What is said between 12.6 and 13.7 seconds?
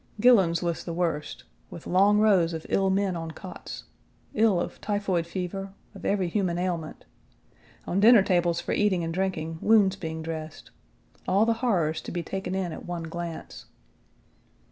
at one glance.